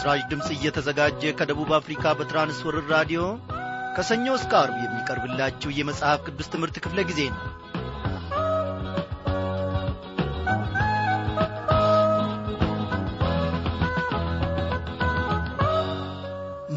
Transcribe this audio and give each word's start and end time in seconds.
ይህ 0.00 0.04
ምስራች 0.04 0.22
ድምፅ 0.28 0.46
እየተዘጋጀ 0.52 1.22
ከደቡብ 1.38 1.70
አፍሪካ 1.78 2.12
በትራንስወርር 2.18 2.84
ራዲዮ 2.92 3.22
ከሰኞ 3.96 4.26
እስከ 4.36 4.52
አርብ 4.60 4.76
የሚቀርብላችሁ 4.80 5.70
የመጽሐፍ 5.78 6.20
ቅዱስ 6.26 6.48
ትምህርት 6.52 6.76
ክፍለ 6.84 7.00
ጊዜ 7.08 7.20
ነው። 7.28 7.42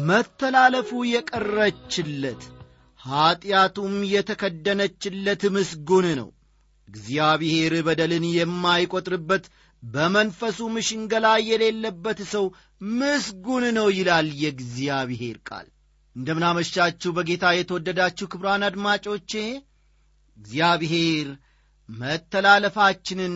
መተላለፉ 0.04 0.90
የቀረችለት 1.12 2.42
ኀጢአቱም 3.00 3.96
የተከደነችለት 4.12 5.44
ምስጉን 5.56 6.08
ነው። 6.20 6.30
እግዚአብሔር 6.88 7.74
በደልን 7.86 8.26
የማይቈጥርበት 8.34 9.46
በመንፈሱም 9.84 10.74
ሽንገላ 10.86 11.26
የሌለበት 11.46 12.20
ሰው 12.32 12.44
ምስጉን 12.94 13.64
ነው 13.78 13.88
ይላል 13.96 14.28
የእግዚአብሔር 14.42 15.36
ቃል። 15.48 15.66
እንደምናመሻችሁ 16.16 17.10
በጌታ 17.16 17.44
የተወደዳችሁ 17.54 18.26
ክብራን 18.32 18.64
አድማጮቼ 18.68 19.32
እግዚአብሔር 20.38 21.28
መተላለፋችንን 21.88 23.34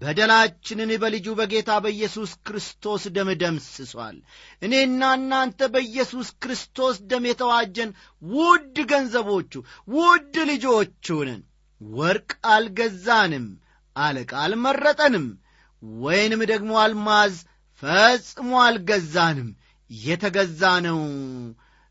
በደላችንን 0.00 0.90
በልጁ 1.02 1.26
በጌታ 1.36 1.70
በኢየሱስ 1.84 2.30
ክርስቶስ 2.46 3.02
ደም 3.16 3.28
ደምስሷል። 3.42 4.16
እኔና 4.62 5.02
እናንተ 5.18 5.68
በኢየሱስ 5.74 6.28
ክርስቶስ 6.42 6.96
ደም 7.10 7.24
የተዋጀን 7.30 7.90
ውድ 8.22 8.76
ገንዘቦቹ 8.90 9.52
ውድ 9.96 10.36
ልጆቹንን 10.50 11.40
ወርቅ 11.80 12.30
አልገዛንም 12.52 13.46
አለቃ 13.96 14.32
አልመረጠንም 14.44 15.26
ወይንም 16.02 16.40
ደግሞ 16.50 16.70
አልማዝ 16.82 17.34
ፈጽሞ 17.82 18.50
አልገዛንም። 18.64 19.50
የተገዛ 19.90 20.62
ነው። 20.86 21.00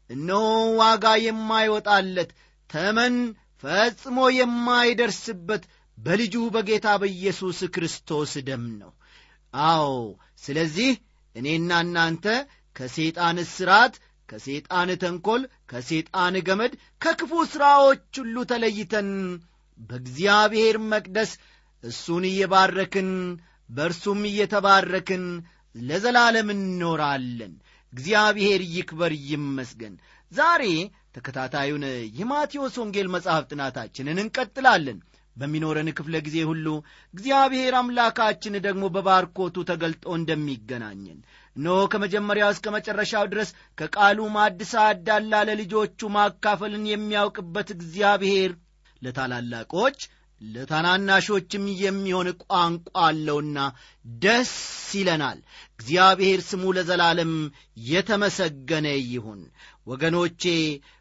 እነሆ 0.09 0.43
ዋጋ 0.79 1.05
የማይወጣለት 1.23 2.29
ተመን 2.69 3.15
ፈጽሞ 3.63 4.17
የማይደርስበት 4.37 5.63
በልጁ 5.97 6.35
በጌታ 6.55 6.87
በኢየሱስ 7.01 7.59
ክርስቶስ 7.75 8.33
ደም 8.47 8.65
ነው። 8.81 8.91
አዎ 9.53 9.87
ስለዚህ 10.43 10.91
እኔና 11.35 11.71
እናንተ 11.85 12.25
ከሴጣን 12.75 13.37
እስራት 13.45 13.93
ከሴጣን 14.29 14.89
ተንኰል 15.01 15.41
ከሴጣን 15.71 16.35
ገመድ 16.47 16.73
ከክፉ 17.01 17.31
ሥራዎች 17.51 18.01
ሁሉ 18.21 18.35
ተለይተን 18.51 19.09
በእግዚአብሔር 19.79 20.77
መቅደስ 20.91 21.31
እሱን 21.83 22.23
እየባረክን 22.29 23.09
በእርሱም 23.69 24.21
እየተባረክን 24.25 25.25
ለዘላለም 25.75 26.49
እንኖራለን። 26.53 27.53
እግዚአብሔር 27.93 28.61
ይክበር 28.75 29.13
ይመስገን። 29.29 29.93
ዛሬ 30.31 30.63
ተከታታዩን 31.15 31.83
የማቴዎስ 32.17 32.75
ወንጌል 32.81 33.07
መጽሐፍ 33.13 33.43
ጥናታችንን 33.51 34.21
እንቀጥላለን። 34.23 34.97
በሚኖረን 35.35 35.89
ክፍለ 35.97 36.15
ጊዜ 36.25 36.37
ሁሉ 36.49 36.67
እግዚአብሔር 37.13 37.73
አምላካችን 37.79 38.55
ደግሞ 38.65 38.83
በባርኮቱ 38.95 39.55
ተገልጦ 39.69 40.05
እንደሚገናኘን። 40.17 41.19
ኖ 41.55 41.75
ከመጀመሪያው 41.91 42.51
እስከ 42.55 42.67
መጨረሻው 42.75 43.25
ድረስ 43.31 43.49
ከቃሉ 43.77 44.19
ማድ 44.35 44.59
ሳዳላ 44.71 45.41
ለልጆቹ 45.49 46.09
ማካፈልን 46.15 46.85
የሚያውቅበት 46.91 47.69
እግዚአብሔር 47.77 48.51
ለታላላቆች 49.01 49.99
ለታናናሾችም 50.41 51.63
የሚሆን 51.81 52.27
ቋንቋ 52.43 52.91
አለውና 53.05 53.57
ደስ 54.19 54.53
ይለናል። 54.93 55.39
እግዚአብሔር 55.79 56.39
ስሙ 56.49 56.63
ለዘላለም 56.77 57.33
የተመሰገነ 57.87 58.87
ይሁን። 59.07 59.41
ወገኖቼ 59.87 60.43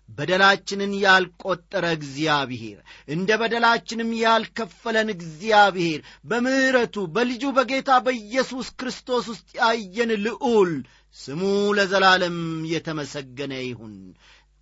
በደላችንን 0.08 0.92
ያልቈጠረ 1.02 1.84
እግዚአብሔር 1.96 2.76
እንደ 3.08 3.30
በደላችንም 3.40 4.10
ያልከፈለን 4.20 5.08
እግዚአብሔር 5.14 6.00
በምሕረቱ 6.30 7.06
በልጁ 7.14 7.44
በጌታ 7.56 7.98
በኢየሱስ 8.06 8.68
ክርስቶስ 8.80 9.26
ውስጥ 9.32 9.48
ያየን 9.60 10.12
ልዑል 10.26 10.72
ስሙ 11.16 11.42
ለዘላለም 11.78 12.38
የተመሰገነ 12.72 13.54
ይሁን። 13.64 13.94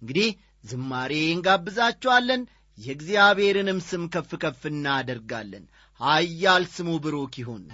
እንግዲህ 0.03 0.31
ዝማሬ 0.65 1.13
እንጋብዛችኋለን 1.33 2.43
የእግዚአብሔርንም 2.79 3.79
ስም 3.89 4.05
ከፍ 4.09 4.31
ከፍ 4.43 4.63
እናደርጋለን። 4.71 5.65
ኀያል 6.01 6.65
ስሙ 6.75 6.91
ብሩክ 7.05 7.35
ይሁን 7.41 7.65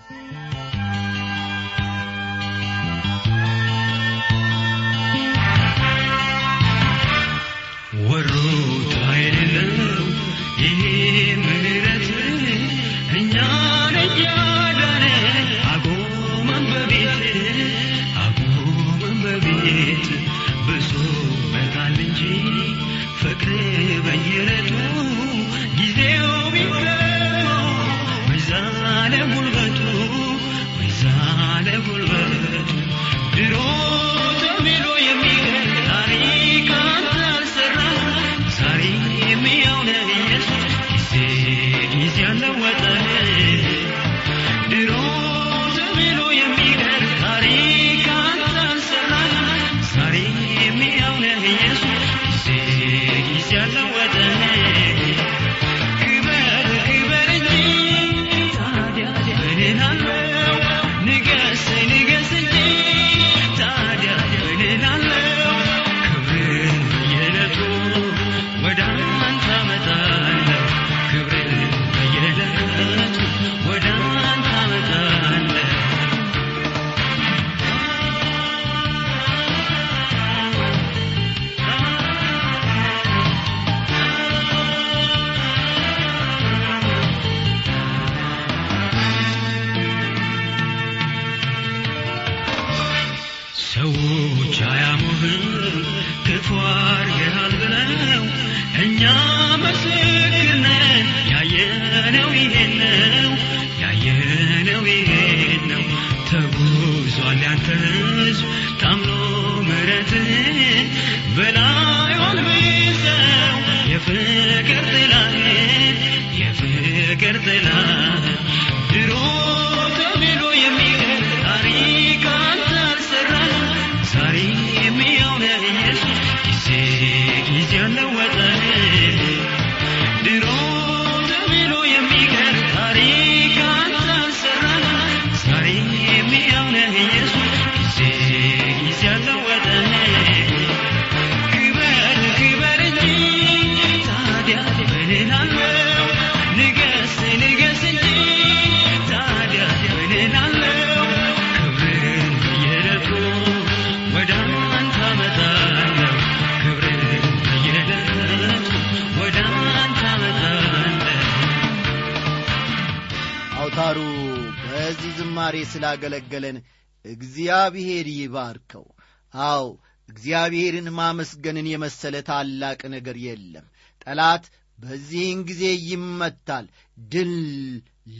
ስላገለገለን 165.72 166.56
እግዚአብሔር 167.04 168.06
ይባርከው። 168.16 168.86
አው 169.34 169.66
እግዚአብሔርን 170.08 170.88
ማመስገንን 170.96 171.66
የመሰለ 171.68 172.16
ታላቅ 172.28 172.80
ነገር 172.94 173.16
የለም። 173.26 173.66
ጠላት 174.04 174.44
በዚህን 174.78 175.40
ጊዜ 175.48 175.62
ይመታል 175.88 176.66
ድል 176.98 177.32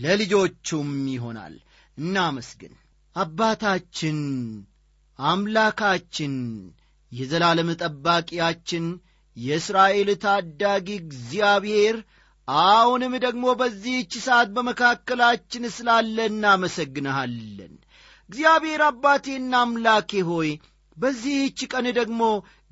ለልጆቹም 0.00 0.90
ይሆናል። 1.14 1.54
እናመስግን። 1.98 2.74
አባታችን 3.16 4.18
አምላካችን 5.18 6.34
የዘላለም 7.12 7.70
ጠባቂያችን 7.80 8.84
የእስራኤል 9.36 10.08
ታዳጊ 10.22 10.88
እግዚአብሔር 11.02 11.96
አሁንም 12.60 13.12
ደግሞ 13.24 13.44
በዚህች 13.58 14.12
ሰዓት 14.24 14.48
በመካከላችን 14.56 15.64
ስላለ 15.76 16.16
እናመሰግንሃለን። 16.30 17.72
እግዚአብሔር 18.30 18.82
አባቴና 18.86 19.52
አምላኬ 19.64 20.22
ሆይ 20.28 20.50
በዚህች 20.96 21.60
ቀን 21.72 21.86
ደግሞ 21.98 22.22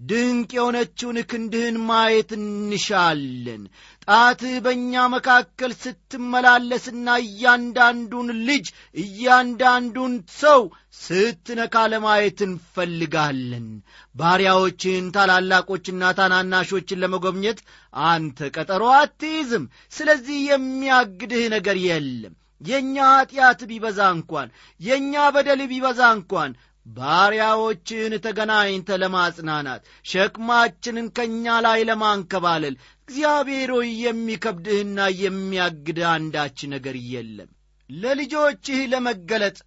ድንቅ 0.03 0.51
የሆነችውን 0.57 1.19
ክንድህን 1.31 1.77
ማየት 1.89 2.31
እንሻለን 2.39 3.63
ጣትህ 4.09 4.55
በእኛ 4.65 4.93
መካከል 5.13 5.73
ስትመላለስና 5.81 7.17
እያንዳንዱን 7.25 8.29
ልጅ 8.47 8.67
እያንዳንዱን 9.03 10.13
ሰው 10.39 10.63
ስትነካ 11.01 11.75
ለማየት 11.93 12.39
እንፈልጋለን። 12.47 13.67
ባሪያዎችን 14.15 15.11
ታላላቆችና 15.17 16.13
ታናናሾችን 16.19 17.03
ለመጎብኘት 17.03 17.61
አንተ 18.09 18.49
ቀጠሮ 18.57 18.85
አትይዝም። 18.97 19.67
ስለዚህ 19.93 20.39
የሚያግድህ 20.49 21.45
ነገር 21.57 21.79
የለም። 21.87 22.35
የእኛ 22.61 22.97
ኀጢአት 23.11 23.61
ቢበዛ 23.69 24.01
እንኳን 24.15 24.49
የእኛ 24.81 25.15
በደል 25.35 25.61
ቢበዛ 25.71 26.01
እንኳን 26.17 26.51
ባሪያዎችን 26.89 28.13
ተገናኝተ 28.25 28.99
ለማጽናናት 29.03 29.83
ሸክማችንን 30.05 31.07
ከእኛ 31.17 31.57
ላይ 31.67 31.81
ለማንከባለል 31.89 32.75
እግዚአብሔር 33.09 33.71
ሆይ 33.77 33.91
የሚከብድህና 34.05 34.99
የሚያግድህ 35.21 36.09
አንዳች 36.13 36.59
ነገር 36.75 36.97
የለም። 37.13 37.51
ለልጆችህ 37.91 38.81
ለመገለጥ 38.93 39.59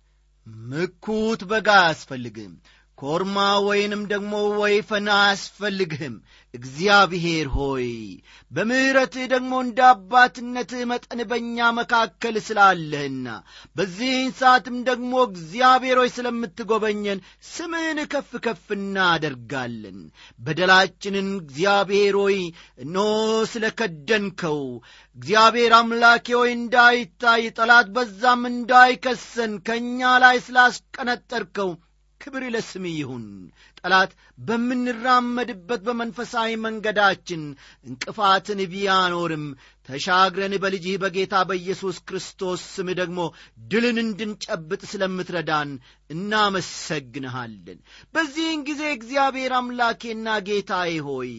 ምኩት 0.70 1.42
በጋ 1.50 1.70
አያስፈልግህም 1.82 2.54
ኮርማ 3.02 3.38
ወይንም 3.66 4.02
ደግሞ 4.10 4.32
ወይፈን 4.60 5.08
አያስፈልግህም። 5.14 6.16
እግዚአብሔር 6.54 7.48
ሆይ 7.56 7.88
በምሕረትህ 8.52 9.26
ደግሞ 9.32 9.52
እንደ 9.64 9.80
አባትነትህ 9.90 10.82
መጠን 10.92 11.20
በእኛ 11.30 11.68
መካከል 11.78 12.36
ስላለህና 12.48 13.28
በዚህን 13.76 14.32
ሰዓትም 14.40 14.78
ደግሞ 14.90 15.14
እግዚአብሔር 15.30 16.00
ሆይ 16.02 16.10
ስለምትጐበኘን 16.16 17.20
ስምህን 17.52 18.00
ከፍ 18.14 18.32
ከፍ 18.46 18.66
እናደርጋለን። 18.78 20.00
በደላችንን 20.40 21.30
እግዚአብሔር 21.40 22.18
ሆይ 22.22 22.38
እነሆ 22.84 23.08
ስለ 23.54 23.68
ከደንከው 23.80 24.60
እግዚአብሔር 25.18 25.74
አምላኬ 25.78 26.28
ሆይ 26.40 26.52
እንዳይታይ 26.58 27.46
ጠላት 27.58 27.88
በዛም 27.96 28.44
እንዳይከሰን 28.52 29.56
ከእኛ 29.68 30.12
ላይ 30.24 30.38
ስላስቀነጠርከው 30.46 31.72
ክብር 32.22 32.44
ለስም 32.54 32.86
ይሁን። 32.92 33.26
ጠላት 33.80 34.12
በምንራመድበት 34.40 35.82
በመንፈሳዊ 35.88 36.50
መንገዳችን 36.66 37.44
እንቅፋትን 37.86 38.62
ቢያኖርም 38.72 39.46
ተሻግረን 39.90 40.54
በልጅህ 40.64 40.96
በጌታ 41.02 41.36
በኢየሱስ 41.50 41.98
ክርስቶስ 42.08 42.64
ስም 42.76 42.90
ደግሞ 43.00 43.20
ድልን 43.68 43.98
እንድንጨብጥ 44.04 44.82
ስለምትረዳን 44.92 45.70
እናመሰግንሃለን። 46.10 47.80
በዚህን 48.14 48.64
ጊዜ 48.70 48.84
እግዚአብሔር 48.92 49.54
አምላኬና 49.60 50.38
ጌታዬ 50.48 50.94
ሆይ 51.08 51.32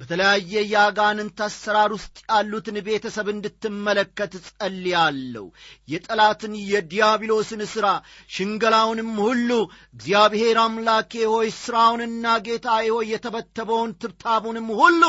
በተለያየ 0.00 0.52
የአጋንንት 0.68 1.38
አሰራር 1.44 1.90
ውስጥ 1.94 2.18
ያሉትን 2.28 2.76
ቤተሰብ 2.86 3.28
እንድትመለከት 3.32 4.32
ጸልያለሁ 4.48 5.44
የጠላትን 5.88 6.52
የዲያብሎስን 6.68 7.62
ሥራ 7.72 7.86
ሽንገላውንም 8.30 9.10
ሁሉ 9.24 9.50
እግዚአብሔር 9.94 10.58
አምላኬ 10.64 11.24
ሆይ 11.32 11.50
ሥራውንና 11.58 12.36
ጌታዬ 12.46 12.86
ሆይ 12.94 13.08
የተበተበውን 13.12 13.96
ትብታቡንም 14.02 14.68
ሁሉ 14.80 15.02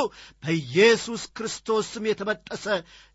በኢየሱስ 0.44 1.26
ክርስቶስ 1.38 1.88
ስም 1.94 2.08
የተበጠሰ 2.10 2.66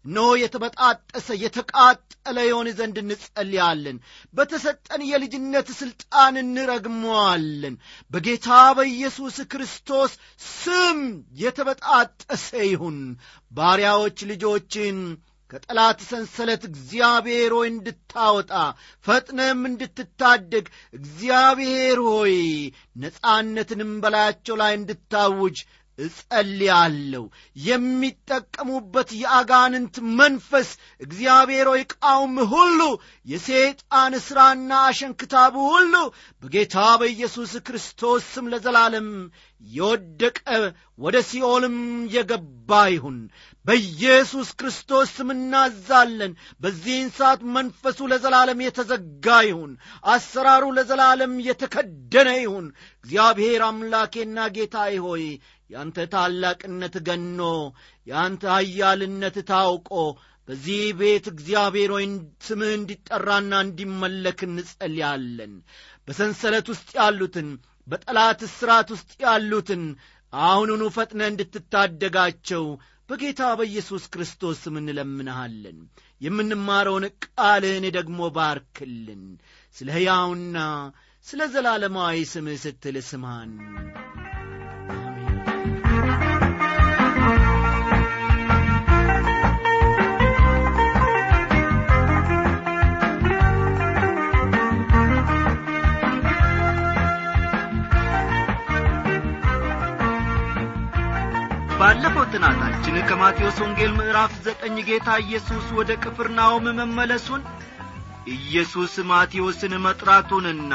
ኖ 0.04 0.24
የተበጣጠሰ 0.38 1.28
የተቃጠለ 1.42 2.36
የሆን 2.46 2.68
ዘንድ 2.78 2.96
እንጸልያለን። 3.02 3.98
በተሰጠን 4.34 5.02
የልጅነት 5.08 5.68
ሥልጣን 5.78 6.34
እንረግመዋለን። 6.42 7.76
በጌታ 8.10 8.48
በኢየሱስ 8.78 9.36
ክርስቶስ 9.52 10.14
ስም 10.54 11.00
የተበጣጠሰ 11.44 12.50
ይሁን። 12.66 12.98
ባሪያዎች 13.52 14.18
ልጆችን 14.30 14.98
ከጠላት 15.50 15.98
ሰንሰለት 16.08 16.62
እግዚአብሔር 16.68 17.52
ሆይ 17.56 17.68
እንድታወጣ 17.70 18.52
ፈጥነም 19.04 19.60
እንድትታደግ 19.68 20.66
እግዚአብሔር 20.94 21.98
ሆይ 22.08 22.36
ነጻነትንም 22.96 23.92
በላያቸው 24.02 24.56
ላይ 24.62 24.72
እንድታውጅ 24.74 25.58
እጸልያለሁ። 25.98 27.24
የሚጠቀሙበት 27.66 29.10
የአጋንንት 29.20 29.96
መንፈስ 30.18 30.70
እግዚአብሔር 31.00 31.68
ሆይ 31.72 31.82
ቃውም 31.94 32.36
ሁሉ 32.52 32.80
የሰይጣን 33.26 34.14
ሥራና 34.26 34.70
አሸንክታቡ 34.88 35.54
ሁሉ 35.70 35.94
በጌታ 36.42 36.76
በኢየሱስ 37.00 37.52
ክርስቶስ 37.66 38.24
ስም 38.32 38.48
ለዘላለም 38.54 39.08
የወደቀ 39.62 40.38
ወደ 40.98 41.16
ሲኦልም 41.28 41.76
የገባ 42.14 42.70
ይሁን። 42.92 43.16
በኢየሱስ 43.66 44.48
ክርስቶስ 44.58 45.08
ስም 45.16 45.28
እናዛለን። 45.34 46.32
በዚህን 46.62 47.08
ሰዓት 47.16 47.40
መንፈሱ 47.54 47.98
ለዘላለም 48.10 48.58
የተዘጋ 48.64 49.36
ይሁን። 49.48 49.72
አሰራሩ 50.08 50.64
ለዘላለም 50.76 51.34
የተከደነ 51.46 52.30
ይሁን። 52.40 52.66
እግዚአብሔር 53.04 53.62
አምላኬና 53.68 54.46
ጌታዬ 54.56 54.94
ሆይ 55.06 55.24
ያንተ 55.70 55.98
ታላቅነት 56.12 56.96
ገኖ 57.06 57.40
ያንተ 58.06 58.42
ኃያልነት 58.54 59.36
ታውቆ 59.50 59.90
በዚህ 60.48 60.80
ቤት 60.98 61.26
እግዚአብሔር 61.32 61.90
ሆይ 61.94 62.06
ስምህ 62.46 62.72
እንዲጠራና 62.78 63.52
እንዲመለክ 63.66 64.40
እንጸልያለን። 64.48 65.52
በሰንሰለት 66.08 66.66
ውስጥ 66.72 66.90
ያሉትን 66.98 67.48
በጠላት 67.88 68.40
እስራት 68.48 68.88
ውስጥ 68.94 69.12
ያሉትን 69.24 69.84
አሁኑኑ 70.32 70.82
ፈጥነ 70.96 71.22
እንድትታደጋቸው 71.30 72.64
በጌታ 73.08 73.42
በኢየሱስ 73.58 74.04
ክርስቶስ 74.12 74.58
ስም 74.64 74.76
እንለምንሃለን። 74.80 75.78
የምንማረውን 76.20 77.04
ቃልህን 77.26 77.86
ደግሞ 77.96 78.30
ባርክልን። 78.36 79.24
ስለ 79.76 79.88
ሕያውና 79.96 80.58
ስለ 81.26 81.42
ዘላለማዊ 81.52 82.16
ስምህ 82.32 82.58
ስትል 82.64 82.96
ስማን 83.10 83.52
ጥናታችን 102.46 102.96
ከማቴዎስ 103.08 103.58
ወንጌል 103.62 103.92
ምዕራፍ 103.98 104.32
ዘጠኝ 104.46 104.74
ጌታ 104.88 105.10
ኢየሱስ 105.22 105.66
ወደ 105.76 105.90
ቅፍርናሆም 106.02 106.64
መመለሱን 106.78 107.42
ኢየሱስ 108.34 108.94
ማቴዎስን 109.10 109.74
መጥራቱንና 109.84 110.72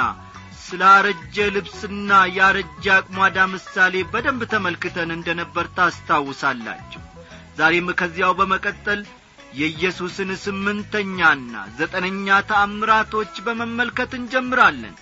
ስላረጀ 0.63 1.45
ልብስና 1.55 2.09
ያረጀ 2.37 2.85
አቅሟዳ 2.95 3.45
ምሳሌ 3.53 4.01
በደንብ 4.13 4.43
ተመልክተን 4.53 5.11
እንደ 5.17 5.35
ነበር 5.41 5.67
ታስታውሳላችሁ። 5.77 7.03
ዛሬም 7.59 7.91
ከዚያው 8.01 8.33
በመቀጠል 8.39 9.03
የኢየሱስን 9.53 10.31
ስምንተኛና 10.45 11.53
ዘጠነኛ 11.79 12.39
ተአምራቶች 12.51 13.35
በመመልከት 13.47 14.13
እንጀምራለን። 14.19 14.95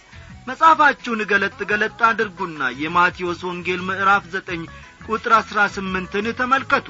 መጽሐፋችሁን 0.50 1.24
ገለጥ 1.32 1.58
ገለጥ 1.72 1.98
አድርጉና 2.10 2.70
የማቴዎስ 2.82 3.42
ወንጌል 3.48 3.82
ምዕራፍ 3.88 4.26
ዘጠኝ 4.36 4.62
ቁጥር 5.10 5.34
አሥራ 5.34 5.60
ስምንትን 5.76 6.26
ተመልከቱ። 6.40 6.88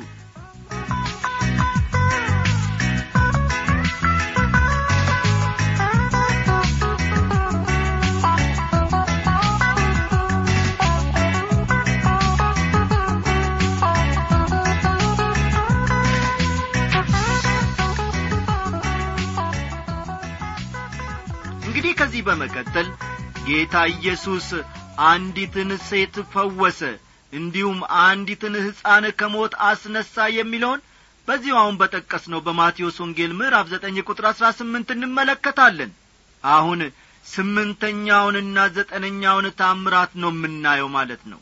እንግዲህ 21.68 21.94
በመቀጠል 22.28 22.88
ጌታ 23.48 23.76
ኢየሱስ 23.94 24.48
አንዲትን 25.08 25.72
ሴት 25.88 26.16
ፈወሰ 26.32 26.80
እንዲሁም 27.34 27.80
አንዲትን 28.02 28.54
ሕፃን 28.66 29.06
ከሞት 29.20 29.54
አስነሣ 29.70 30.28
የሚለውን 30.36 30.82
በዚሁ 31.28 31.56
አሁን 31.62 31.76
በጠቀስ 31.80 32.26
ነው 32.34 32.40
በማቴዎስ 32.46 32.98
ወንጌል 33.04 33.32
ምዕራፍ 33.40 33.66
ዘጠኝ 33.72 33.98
ቁጥር 34.06 34.26
አሥራ 34.30 34.46
ስምንት 34.60 34.90
እንመለከታለን። 34.96 35.92
አሁን 36.44 36.82
ስምንተኛውንና 37.26 38.58
ዘጠነኛውን 38.76 39.48
ታምራት 39.60 40.12
ነው 40.22 40.32
የምናየው 40.34 40.90
ማለት 40.96 41.24
ነው። 41.32 41.42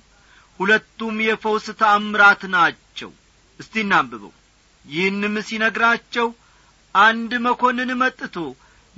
ሁለቱም 0.59 1.17
የፈውስ 1.25 1.67
ታምራት 1.81 2.41
ናቸው። 2.55 3.11
እስቲ 3.59 3.73
እናንብበው። 3.83 4.33
ይህንም 4.85 5.35
ሲነግራቸው 5.47 6.27
አንድ 6.95 7.31
መኰንን 7.45 7.91
መጥቶ 8.01 8.35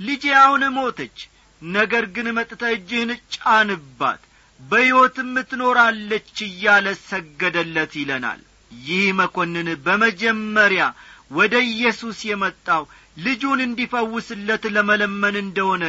ልጄ 0.00 0.24
አሁን 0.42 0.64
ሞተች 0.76 1.18
ነገር 1.62 2.04
ግን 2.16 2.26
መጥተ 2.36 2.62
እጅህን 2.74 3.10
ጫንባት 3.36 4.20
በሕይወትም 4.60 5.34
ትኖራለች 5.50 6.36
እያለ 6.46 6.86
ሰገደለት 7.04 7.92
ይለናል። 8.00 8.40
ይህ 8.84 9.04
መኰንን 9.18 9.68
በመጀመሪያ 9.84 10.84
ወደ 11.30 11.54
ኢየሱስ 11.70 12.18
የመጣው 12.28 12.82
ልጁን 13.16 13.60
እንዲፈውስለት 13.64 14.64
ለመለመን 14.74 15.36
እንደሆነ 15.42 15.84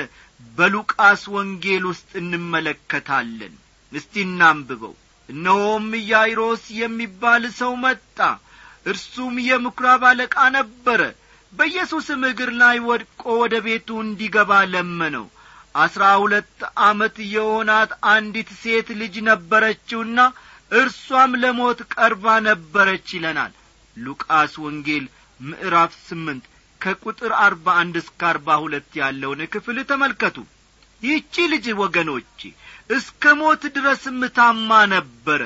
በሉቃስ 0.55 1.21
ወንጌል 1.35 1.83
ውስጥ 1.89 2.09
እንመለከታለን። 2.21 3.53
እስቲ 3.91 4.13
እናንብበው። 4.25 4.93
እነሆም 5.29 5.87
ኢያይሮስ 5.99 6.63
የሚባል 6.79 7.43
ሰው 7.59 7.73
መጣ። 7.83 8.17
እርሱም 8.85 9.35
የምኵራብ 9.47 10.03
አለቃ 10.09 10.35
ነበረ። 10.55 11.01
በኢየሱስም 11.53 12.21
እግር 12.29 12.49
ላይ 12.61 12.77
ወድቆ 12.87 13.23
ወደ 13.41 13.55
ቤቱ 13.65 13.89
እንዲገባ 14.03 14.51
ለመነው 14.73 15.25
አሥራ 15.79 16.03
ሁለት 16.21 16.53
ዓመት 16.85 17.15
የሆናት 17.33 17.91
አንዲት 18.11 18.49
ሴት 18.61 18.87
ልጅ 19.01 19.15
ነበረችውና 19.27 20.19
እርሷም 20.71 21.31
ለሞት 21.43 21.79
ቀርባ 21.93 22.25
ነበረች 22.47 23.07
ይለናል 23.15 23.53
ሉቃስ 23.97 24.53
ወንጌል 24.63 25.05
ምዕራፍ 25.39 25.91
ስምንት 26.07 26.45
ከቁጥር 26.81 27.31
አርባ 27.43 27.67
አንድ 27.81 27.95
እስከ 28.01 28.19
አርባ 28.29 28.57
ሁለት 28.63 28.89
ያለውን 28.99 29.41
ክፍል 29.53 29.77
ተመልከቱ። 29.89 30.37
ይህቺ 31.01 31.45
ልጅ 31.53 31.65
ወገኖቼ 31.81 32.39
እስከ 32.89 33.33
ሞት 33.39 33.63
ድረስም 33.75 34.21
ታማ 34.37 34.79
ነበረ። 34.93 35.41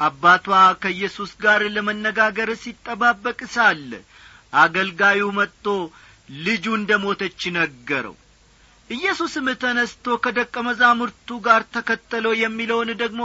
አባቷ 0.00 0.46
ከኢየሱስ 0.82 1.32
ጋር 1.42 1.62
ለመነጋገር 1.74 2.50
ሲጠባበቅ 2.62 3.40
ሳለ 3.54 3.90
አገልጋዩ 4.56 5.22
መጥቶ 5.38 5.66
ልጁ 6.38 6.64
እንደ 6.78 6.92
ሞተች 7.04 7.40
ነገረው 7.58 8.16
ኢየሱስም 8.90 9.46
ተነስቶ 9.62 10.14
ከደቀ 10.24 10.54
መዛሙርቱ 10.66 11.38
ጋር 11.44 11.62
ተከተለው 11.74 12.32
የሚለውን 12.38 12.90
ደግሞ 13.02 13.20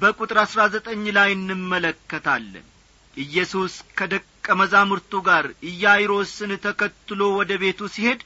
በቁጥር 0.00 0.38
አሥራ 0.42 0.60
ዘጠኝ 0.74 1.04
ላይ 1.16 1.30
እንመለከታለን። 1.36 2.66
ኢየሱስ 3.14 3.74
ከደቀ 3.98 4.24
መዛሙርቱ 4.60 5.12
ጋር 5.28 5.44
ኢያይሮስን 5.70 6.52
ተከትሎ 6.66 7.20
ወደ 7.38 7.52
ቤቱ 7.62 7.88
ሲሄድ 7.94 8.20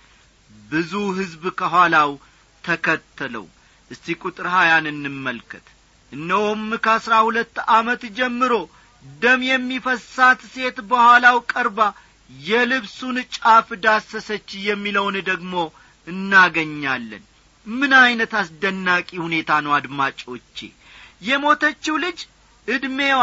ብዙ 0.71 0.93
ሕዝብ 1.19 1.45
ከኋላው 1.61 2.11
ተከተለው። 2.65 3.45
እስቲ 3.91 4.17
ቁጥር 4.23 4.47
ሀያን 4.55 4.87
እንመልከት። 4.91 5.67
እነሆም 6.13 6.63
ከአሥራ 6.85 7.15
ሁለት 7.27 7.57
ዓመት 7.75 8.03
ጀምሮ 8.19 8.53
ደም 9.05 9.43
የሚፈሳት 9.49 10.41
ሴት 10.55 10.79
በኋላው 10.91 11.37
ቀርባ 11.53 11.79
የልብሱን 12.31 13.17
ጫፍ 13.37 13.69
ዳሰሰች 13.85 14.49
የሚለውን 14.67 15.17
ደግሞ 15.31 15.55
እናገኛለን። 16.11 17.25
ምን 17.67 17.93
ዐይነት 17.99 18.33
አስደናቂ 18.41 19.09
ሁኔታ 19.25 19.51
ነው 19.65 19.73
አድማጮቼ! 19.77 20.57
የሞተችው 21.23 21.97
ልጅ 22.05 22.19
ዕድሜዋ 22.69 23.21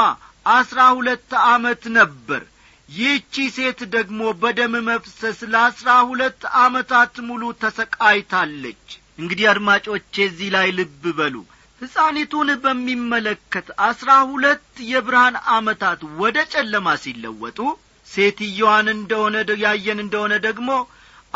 አሥራ 0.52 0.80
ሁለት 0.98 1.32
ዓመት 1.48 1.84
ነበር። 1.98 2.42
ይህቺ 2.90 3.36
ሴት 3.56 3.80
ደግሞ 3.96 4.20
በደም 4.42 4.74
መፍሰስ 4.88 5.40
ለአሥራ 5.54 5.90
ሁለት 6.10 6.42
ዓመታት 6.62 7.16
ሙሉ 7.30 7.44
ተሰቃይታለች። 7.64 8.86
እንግዲህ 9.20 9.46
አድማጮቼ 9.52 10.14
እዚህ 10.26 10.50
ላይ 10.56 10.68
ልብ 10.78 11.04
በሉ። 11.18 11.36
ሕፃኒቱን 11.82 12.50
በሚመለከት 12.64 13.68
አሥራ 13.88 14.12
ሁለት 14.30 14.64
የብርሃን 14.92 15.36
ዓመታት 15.54 16.00
ወደ 16.22 16.38
ጨለማ 16.54 16.88
ሲለወጡ 17.04 17.60
ሴትየዋን 18.08 18.88
እንደሆነ 18.94 19.36
ያየን 19.64 20.00
እንደሆነ 20.04 20.34
ደግሞ 20.48 20.70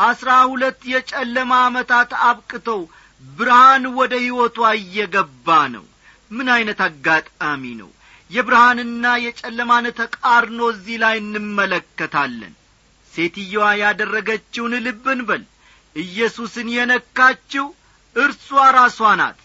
አሥራ 0.01 0.31
ሁለት 0.51 0.81
የጨለማ 0.91 1.51
ዓመታት 1.65 2.12
አብቅተው 2.27 2.81
ብርሃን 3.24 3.84
ወደ 3.98 4.13
ሕይወቷ 4.24 4.58
እየገባ 4.77 5.48
ነው። 5.74 5.86
ምን 6.31 6.48
ዐይነት 6.53 6.79
አጋጣሚ 6.86 7.63
ነው? 7.81 7.89
የብርሃንና 8.31 9.05
የጨለማን 9.24 9.86
ተቃርኖ 9.98 10.60
እዚህ 10.74 10.98
ላይ 11.03 11.15
እንመለከታለን። 11.22 12.53
ሴትየዋ 13.13 13.63
ያደረገችውን 13.81 14.74
ልብን 14.86 15.22
በል። 15.29 15.43
ኢየሱስን 15.96 16.67
የነካችው 16.75 17.65
እርሷ 18.15 18.48
ራሷ 18.77 19.00
ናት። 19.20 19.39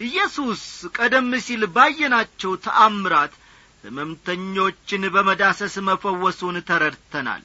ኢየሱስ 0.00 0.62
ቀደም 0.96 1.30
ሲል 1.46 1.62
ባየናቸው 1.74 2.52
ተአምራት 2.64 3.32
ሕመምተኞችን 3.84 5.02
በመዳሰስ 5.14 5.74
መፈወሱን 5.86 6.56
ተረድተናል። 6.68 7.42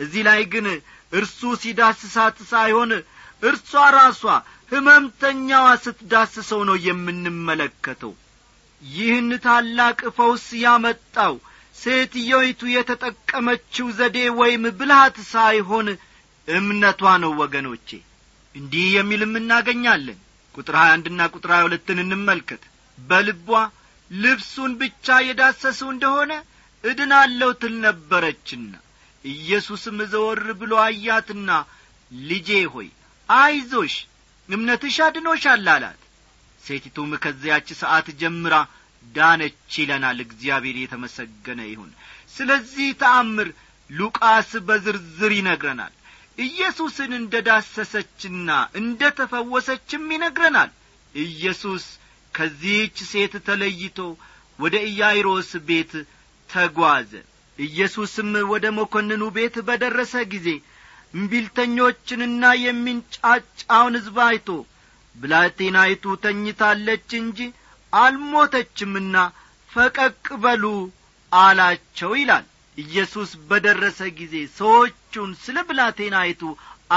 እዚህ 0.00 0.22
ላይ 0.28 0.40
ግን 0.52 0.66
እርሱ 1.12 1.40
ሲዳስሳት 1.62 2.38
ሳይሆን 2.50 2.90
እርሷ 3.42 3.70
ራሷ 3.96 4.22
ሕመምተኛዋ 4.72 5.66
ስትዳስሰው 5.84 6.60
ነው 6.68 6.76
የምንመለከተው። 6.86 8.12
ይህን 8.82 9.30
ታላቅ 9.44 9.98
ፈውስ 10.16 10.46
ያመጣው 10.64 11.34
ሴትየይቱ 11.76 12.60
የተጠቀመችው 12.74 13.86
ዘዴ 13.98 14.18
ወይም 14.40 14.64
ብልሃት 14.78 15.16
ሳይሆን 15.32 15.88
እምነቷ 16.48 17.02
ነው 17.22 17.32
ወገኖቼ። 17.42 17.88
እንዲህ 18.54 18.86
የሚልም 18.94 19.32
እናገኛለን። 19.40 20.18
ቁጥር 20.54 20.74
ሀያ 20.80 20.92
አንድና 20.96 21.20
ቁጥር 21.34 21.50
ሀያ 21.54 21.64
ሁለትን 21.66 21.98
እንመልከት። 22.04 22.62
በልቧ 22.98 23.48
ልብሱን 24.10 24.72
ብቻ 24.80 25.18
የዳሰሱ 25.26 25.80
እንደሆነ 25.92 26.32
እድናለው 26.84 27.50
ትል 27.60 27.74
ነበረችና 27.84 28.72
ኢየሱስም 29.24 29.98
ዘወር 30.12 30.42
ብሎ 30.60 30.72
አያትና 30.84 31.50
ልጄ 32.24 32.50
ሆይ 32.74 32.88
አይዞሽ 33.28 33.94
እምነትሽ 34.48 34.96
አድኖሻል 35.06 35.66
አላት። 35.74 36.00
ሴቲቱም 36.62 37.10
ከዚያች 37.24 37.68
ሰዓት 37.80 38.06
ጀምራ 38.20 38.54
ዳነች 39.14 39.70
ይለናል 39.80 40.18
እግዚአብሔር 40.24 40.76
የተመሰገነ 40.80 41.60
ይሁን። 41.68 41.90
ስለዚህ 42.34 42.88
ተአምር 43.00 43.48
ሉቃስ 43.90 44.50
በዝርዝር 44.66 45.32
ይነግረናል። 45.38 45.94
ኢየሱስን 46.38 47.12
እንደ 47.16 47.34
ዳሰሰችና 47.48 48.50
እንደ 48.80 49.10
ተፈወሰችም 49.18 50.04
ይነግረናል። 50.14 50.70
ኢየሱስ 51.14 51.84
ከዚህች 52.34 52.98
ሴት 53.10 53.34
ተለይቶ 53.46 53.98
ወደ 54.58 54.76
ኢያይሮስ 54.90 55.50
ቤት 55.68 55.92
ተጓዘ 56.48 57.12
ኢየሱስም 57.60 58.30
ወደ 58.50 58.66
መኰንኑ 58.76 59.22
ቤት 59.36 59.56
በደረሰ 59.68 60.14
ጊዜ 60.32 60.48
እምቢልተኞችንና 61.14 62.42
የሚንጫጫውን 62.62 63.94
ሕዝብ 63.98 64.18
አይቶ 64.26 64.48
ብላቴናይቱ 65.16 66.04
ተኝታለች 66.24 67.08
እንጂ 67.20 67.38
አልሞተችምና 67.92 69.16
ፈቀቅ 69.70 70.26
በሉ 70.42 70.64
አላቸው 71.32 72.12
ይላል። 72.20 72.46
ኢየሱስ 72.78 73.30
በደረሰ 73.48 74.00
ጊዜ 74.18 74.34
ሰዎቹን 74.58 75.30
ስለ 75.42 75.58
ብላቴናይቱ 75.68 76.42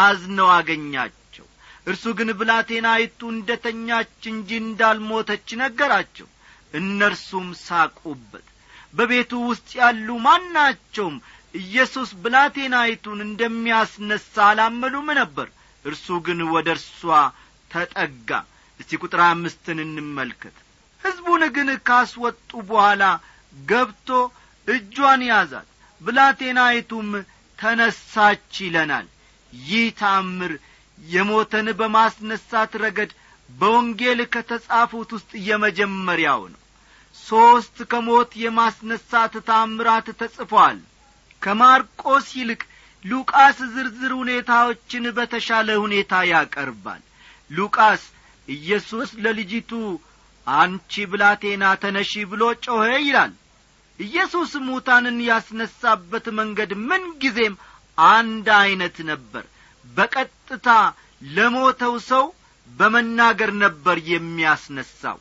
አዝነው 0.01 0.49
አገኛቸው። 0.57 1.47
እርሱ 1.87 2.05
ግን 2.19 2.29
ብላቴናይቱ 2.39 3.19
እንደ 3.33 3.57
ተኛች 3.65 4.21
እንጂ 4.31 4.49
እንዳልሞተች 4.63 5.47
ነገራቸው። 5.63 6.27
እነርሱም 6.73 7.47
ሳቁበት 7.63 8.47
በቤቱ 8.93 9.31
ውስጥ 9.49 9.69
ያሉ 9.79 10.07
ማናቸውም 10.25 11.15
ኢየሱስ 11.55 12.09
ብላቴናይቱን 12.23 13.19
እንደሚያስነሣ 13.25 14.23
አላመኑም 14.47 15.07
ነበር። 15.19 15.47
እርሱ 15.85 16.07
ግን 16.25 16.39
ወደ 16.53 16.67
እርሷ 16.75 16.99
ተጠጋ። 17.71 18.29
እስቲ 18.79 18.99
ቁጥር 19.01 19.21
አምስትን 19.25 19.79
እንመልከት። 19.85 20.55
ሕዝቡን 21.01 21.43
ግን 21.55 21.69
ካስወጡ 21.87 22.49
በኋላ 22.69 23.03
ገብቶ 23.53 24.09
እጇን 24.67 25.21
ያዛት። 25.29 25.67
ብላቴናይቱም 26.01 27.09
ተነሳች 27.59 28.53
ይለናል። 28.63 29.07
ይህ 29.53 29.85
ታምር 29.99 30.53
የሞተን 30.97 31.67
በማስነሳት 31.79 32.71
ረገድ 32.83 33.11
በወንጌል 33.49 34.19
ከተጻፉት 34.33 35.09
ውስጥ 35.15 35.31
የመጀመሪያው 35.47 36.41
ነው 36.51 36.59
ሦስት 37.17 37.77
ከሞት 37.91 38.31
የማስነሳት 38.41 39.33
ታምራት 39.47 40.07
ተጽፏል። 40.19 40.77
ከማርቆስ 41.41 42.27
ይልቅ 42.37 42.61
ሉቃስ 43.05 43.57
ዝርዝር 43.73 44.11
ሁኔታዎችን 44.19 45.05
በተሻለ 45.17 45.69
ሁኔታ 45.83 46.13
ያቀርባል። 46.31 47.01
ሉቃስ 47.51 48.03
ኢየሱስ 48.47 49.09
ለልጅቱ 49.23 49.71
አንቺ 50.47 51.03
ብላቴና 51.11 51.63
ተነሺ 51.81 52.13
ብሎ 52.31 52.43
ጮኸ 52.65 52.85
ይላል። 53.03 53.33
ኢየሱስ 53.99 54.51
ሙታንን 54.67 55.17
ያስነሳበት 55.27 56.25
መንገድ 56.39 56.71
ምንጊዜም 56.87 57.55
አንድ 57.97 58.47
ዐይነት 58.57 58.97
ነበር። 59.11 59.43
በቀጥታ 59.85 60.67
ለሞተው 61.27 61.95
ሰው 62.09 62.25
በመናገር 62.69 63.51
ነበር 63.63 63.97
የሚያስነሳው 64.11 65.17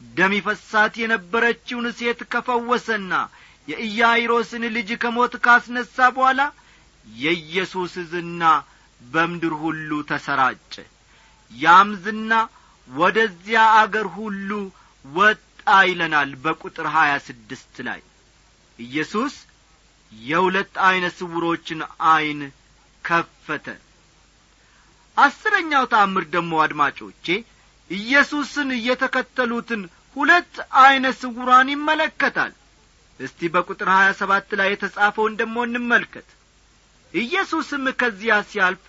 ደም 0.00 0.32
ይፈሳት 0.36 0.94
የነበረችውን 1.00 1.86
ሴት 1.98 2.20
ከፈወሰና 2.32 3.12
የኢያይሮስን 3.68 4.62
ልጅ 4.76 4.90
ከሞት 5.02 5.34
ካስነሣ 5.44 5.96
በኋላ 6.16 6.40
የኢየሱስ 7.06 7.94
ዝና 8.12 8.42
በምድር 9.00 9.52
ሁሉ 9.62 9.90
ተሰራጨ። 10.08 10.74
ያም 11.50 11.90
ዝና 12.04 12.32
ወደዚያ 12.88 13.60
አገር 13.80 14.06
ሁሉ 14.16 14.50
ወጣ 15.04 15.44
ይለናል 15.88 16.30
በቁጥር 16.44 16.86
ሀያ 16.94 17.12
ስድስት 17.26 17.76
ላይ። 17.88 18.00
ኢየሱስ 18.78 19.34
የሁለት 20.12 20.74
ዐይነ 20.86 21.06
ስውሮችን 21.18 21.80
ዐይን 22.08 22.40
ከፈተ። 23.04 23.66
አስረኛው 25.16 25.84
ታምር 25.92 26.24
ደግሞ 26.34 26.52
አድማጮቼ 26.64 27.26
ኢየሱስን 27.90 28.70
የተከተሉትን 28.88 29.82
ሁለት 30.16 30.54
ዐይነ 30.80 31.06
ስውራን 31.20 31.68
ይመለከታል። 31.74 32.52
እስቲ 33.20 33.48
በቁጥር 33.54 33.88
ሀያ 33.94 34.08
ሰባት 34.20 34.48
ላይ 34.58 34.68
የተጻፈውን 34.72 35.36
ደሞ 35.40 35.56
እንመልከት። 35.66 36.28
ኢየሱስም 37.14 37.84
ከዚያ 38.00 38.34
ሲያልፍ 38.50 38.82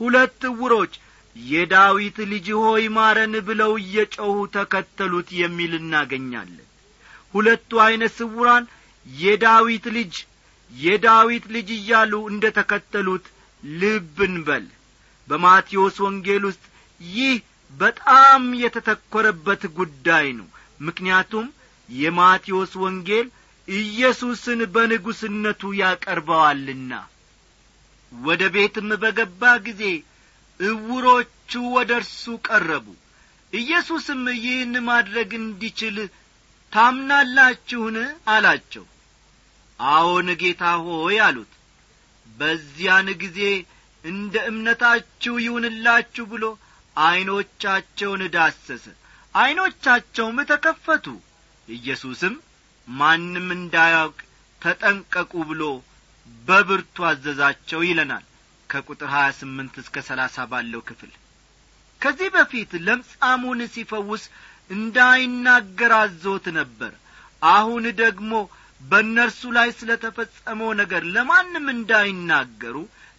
ሁለት 0.00 0.40
ዕውሮች 0.50 0.92
የዳዊት 1.36 2.18
ልጅ 2.30 2.46
ሆይ 2.60 2.84
ማረን 2.96 3.34
ብለው 3.48 3.72
እየጮኹ 3.80 4.36
ተከተሉት 4.56 5.28
የሚል 5.40 5.72
እናገኛለን። 5.80 6.62
ሁለቱ 7.34 7.70
ዐይነ 7.84 8.04
ስውራን 8.18 8.64
የዳዊት 9.06 9.86
ልጅ 9.96 10.14
የዳዊት 10.70 11.44
ልጅ 11.56 11.68
እያሉ 11.76 12.12
እንደ 12.30 12.44
ተከተሉት 12.58 13.26
ልብ 13.62 14.16
እንበል። 14.28 14.64
በማቴዎስ 15.28 15.96
ወንጌል 16.06 16.42
ውስጥ 16.48 16.64
ይህ 17.00 17.36
በጣም 17.70 18.42
የተተኰረበት 18.60 19.62
ጉዳይ 19.78 20.26
ነው። 20.38 20.48
ምክንያቱም 20.80 21.46
የማቴዎስ 21.88 22.72
ወንጌል 22.82 23.26
ኢየሱስን 23.68 24.60
በንጉሥነቱ 24.74 25.62
ያቀርበዋልና። 25.80 26.92
ወደ 28.12 28.42
ቤትም 28.54 28.90
በገባ 29.02 29.42
ጊዜ 29.66 29.82
ዕውሮቹ 30.60 31.32
ወደ 31.76 31.90
እርሱ 32.00 32.22
ቀረቡ። 32.46 32.86
ኢየሱስም 33.52 34.22
ይህን 34.36 34.74
ማድረግ 34.88 35.30
እንዲችል 35.40 35.96
ታምናላችሁን? 36.72 37.96
አላቸው። 38.28 38.84
አዎን 39.80 40.28
ጌታ 40.40 40.62
ሆይ 40.84 41.18
አሉት። 41.26 41.52
በዚያን 42.26 43.08
ጊዜ 43.22 43.40
እንደ 44.04 44.34
እምነታችሁ 44.50 45.34
ይሁንላችሁ 45.44 46.24
ብሎ 46.32 46.44
ዐይኖቻቸውን 46.96 48.22
ዳሰሰ። 48.34 48.84
ዐይኖቻቸውም 49.34 50.38
ተከፈቱ። 50.50 51.06
ኢየሱስም 51.68 52.34
ማንም 52.88 53.48
እንዳያውቅ 53.56 54.18
ተጠንቀቁ 54.62 55.32
ብሎ 55.48 55.62
በብርቱ 56.46 56.96
አዘዛቸው 57.08 57.80
ይለናል 57.88 58.24
ከቁጥር 58.70 59.08
ሀያ 59.14 59.26
ስምንት 59.38 59.74
እስከ 59.82 60.02
ሰላሳ 60.08 60.46
ባለው 60.50 60.80
ክፍል። 60.88 61.12
ከዚህ 62.00 62.28
በፊት 62.34 62.70
ለምጻሙን 62.86 63.60
ሲፈውስ 63.74 64.24
እንዳይናገር 64.70 65.92
አዞት 65.98 66.46
ነበር። 66.58 66.92
አሁን 67.42 67.84
ደግሞ 68.00 68.32
በእነርሱ 68.80 69.42
ላይ 69.56 69.68
ስለ 69.78 69.90
ተፈጸመው 70.02 70.70
ነገር 70.80 71.02
ለማንም 71.14 71.66
እንዳይናገሩ 71.74 72.76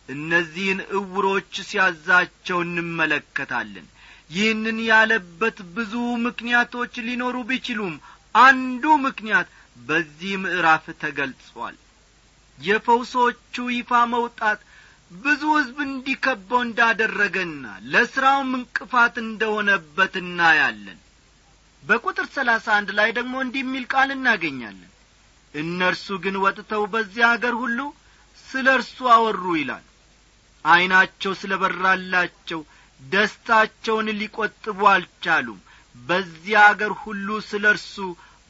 እነዚህን 0.10 0.80
ዕውሮች 0.98 1.54
ሲያዛቸው 1.70 2.60
እንመለከታለን። 2.66 3.88
ይህንን 4.32 4.78
ያለበት 4.88 5.58
ብዙ 5.76 5.94
ምክንያቶች 6.26 6.94
ሊኖሩ 7.08 7.36
ቢችሉም 7.50 7.96
አንዱ 8.36 8.84
ምክንያት 9.06 9.50
በዚህ 9.80 10.34
ምዕራፍ 10.44 10.86
ተገልጿል። 11.04 11.76
የፈውሶቹ 12.58 13.56
ይፋ 13.74 13.92
መውጣት 14.14 14.60
ብዙ 15.18 15.42
ሕዝብ 15.58 15.78
እንዲከበው 15.84 16.62
እንዳደረገና 16.64 17.64
ለሥራውም 17.92 18.50
እንቅፋት 18.58 19.16
እንደሆነበት 19.24 20.14
እናያለን። 20.24 21.00
በቁጥር 21.84 22.28
ሰላሳ 22.36 22.66
አንድ 22.78 22.90
ላይ 22.98 23.10
ደግሞ 23.18 23.36
እንዲህ 23.44 23.64
የሚል 23.66 23.86
ቃል 23.94 24.10
እናገኛለን። 24.16 24.92
እነርሱ 25.54 26.08
ግን 26.24 26.36
ወጥተው 26.44 26.84
በዚያ 26.94 27.28
አገር 27.36 27.56
ሁሉ 27.62 27.80
ስለ 28.48 28.68
እርሱ 28.78 28.98
አወሩ 29.14 29.44
ይላል 29.60 29.86
ዐይናቸው 30.66 31.34
ስለ 31.42 31.54
በራላቸው 31.62 32.62
ደስታቸውን 33.02 34.08
ሊቈጥቡ 34.20 34.80
አልቻሉም። 34.94 35.60
በዚያ 35.96 36.64
አገር 36.70 36.94
ሁሉ 37.02 37.28
ስለ 37.50 37.66
እርሱ 37.74 37.96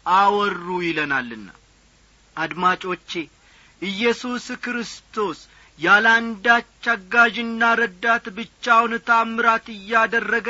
አወሩ 0.05 0.67
ይለናልና። 0.85 1.47
አድማጮቼ 2.35 3.11
ኢየሱስ 3.81 4.45
ክርስቶስ 4.65 5.39
ያለ 5.79 6.05
አንዳች 6.17 6.85
አጋዥና 6.93 7.63
ረዳት 7.79 8.25
ብቻውን 8.37 8.93
ታምራት 9.09 9.65
እያደረገ 9.75 10.47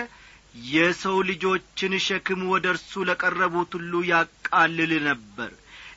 የሰው 0.70 1.18
ልጆችን 1.30 1.94
ሸክም 2.06 2.42
ወደ 2.52 2.66
እርሱ 2.74 3.04
ለቀረቡት 3.10 3.72
ሁሉ 3.78 3.94
ያቃልል 4.12 4.94
ነበር። 5.10 5.52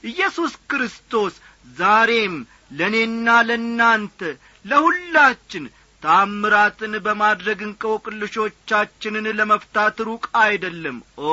ኢየሱስ 0.05 0.53
ክርስቶስ 0.71 1.35
ዛሬም 1.77 2.35
ለእኔና 2.73 3.29
ለእናንተ 3.49 4.21
ለሁላችን 4.65 5.65
ታምራትን 6.03 6.93
በማድረግ 7.07 7.59
እንቆቅልሾቻችንን 7.67 9.27
ለመፍታት 9.39 9.99
ሩቅ 10.09 10.25
አይደለም። 10.43 10.99
ኦ 11.25 11.33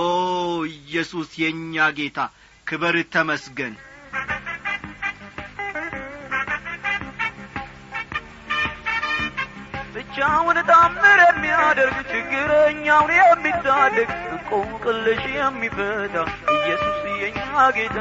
ኢየሱስ 0.74 1.30
የእኛ 1.40 1.88
ጌታ 2.00 2.20
ክበር 2.68 2.98
ተመስገን። 3.14 3.76
ብቻውን 9.94 10.58
ታምር 10.70 11.20
የሚያደርግ 11.24 11.98
ችግረኛውን 12.10 13.12
የሚታደግ 13.20 14.10
እንቆቅልሽ 14.50 15.24
የሚፈታ 15.36 16.16
ኢየሱስ 16.56 17.00
የኛ 17.22 17.40
ጌታ 17.78 17.98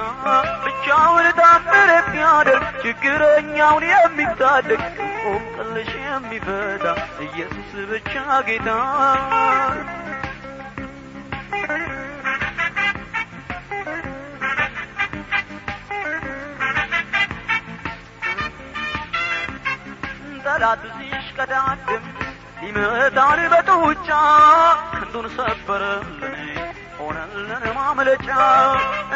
ብቻውን 0.65 1.27
ታምር 1.39 1.91
የሚያደርግ 1.95 2.67
ችግረኛውን 2.83 3.87
የሚታደግ 3.93 4.83
እንቆቅልሽ 4.99 5.91
የሚፈታ 6.05 6.87
ኢየሱስ 7.27 7.73
ብቻ 7.91 8.13
ጌታ። 8.49 8.69
ጠላት 20.45 20.83
ሲሽቀዳድም 20.97 22.05
ሊመታን 22.61 23.41
በጡጫ 23.53 24.09
ክንዱን 24.91 25.27
ሆነልን 25.37 26.26
ማምለጫ 27.77 28.29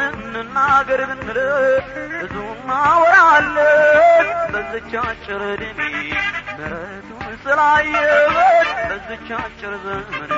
እንናገር 0.03 1.01
ብንል 1.11 1.37
ብዙ 2.13 2.35
እናወራለን 2.53 4.27
በዝቻ 4.53 4.93
አጭር 5.03 5.41
ዕድሜ 5.47 5.79
ምሕረቱን 6.49 7.31
ስላየበት 7.43 8.69
በዝቻ 8.89 9.29
አጭር 9.39 9.73
ዘመን 9.85 10.33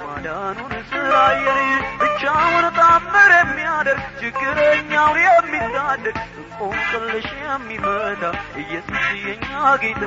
ማዳኑን 0.00 0.72
ስላየን 0.90 1.60
ብቻውን 2.02 2.66
ታምር 2.78 3.32
የሚያደርግ 3.36 4.06
ችግረኛውን 4.22 5.20
የሚታደግ 5.26 6.16
እንቆቅልሽ 6.38 7.28
የሚፈታ 7.42 8.22
ኢየሱስ 8.62 9.04
የኛ 9.24 9.50
ጌታ። 9.84 10.06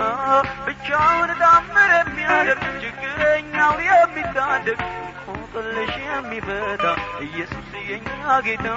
ብቻውን 0.68 1.32
ታምር 1.44 1.94
የሚያደርግ 2.00 2.66
ችግረኛውን 2.84 3.84
የሚታደግ 3.90 4.80
እንቆቅልሽ 5.52 5.94
የሚፈታ 6.04 6.84
ኢየሱስ 7.22 7.70
የኛ 7.84 8.08
ጌታ። 8.46 8.68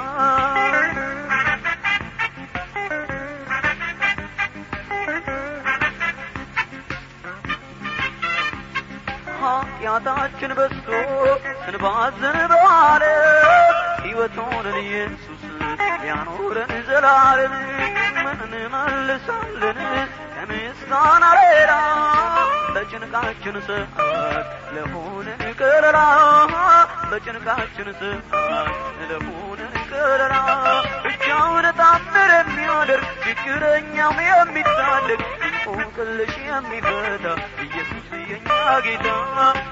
ኃጢአታችን 9.41 10.53
በዝቶ 10.59 10.89
ስንባዝን 11.63 12.39
በዓለም 12.53 13.75
ሕይወቱንን 14.03 14.77
ኢየሱስ 14.83 15.43
ሊያኖረን 16.03 16.73
ዘላለም 16.89 17.55
ምን 18.17 18.41
እንመልሳለን? 18.47 19.81
ከምስጋና 20.35 21.25
ሌላ 21.41 21.73
በጭንቃችን 22.75 23.57
ሰዓት 23.67 24.47
ለሆነን 24.75 25.43
ከለላ 25.59 25.99
በጭንቃችን 27.11 27.89
ሰዓት 28.01 28.71
ለሆነን 29.11 29.75
ከለላ 29.91 30.35
ብቻውን 31.05 31.67
ታምር 31.81 32.31
የሚያደርግ 32.39 33.09
ችግረኛም 33.25 34.19
የሚታደግ 34.29 35.21
እንቆቅልሽ 35.47 36.35
የሚፈታ 36.49 37.27
ኢየሱስ 37.67 38.09
የኛ 38.31 38.49
ጌታ። 38.87 39.07